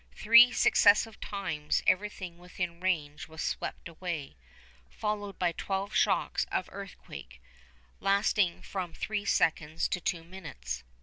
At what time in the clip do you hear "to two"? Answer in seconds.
9.89-10.23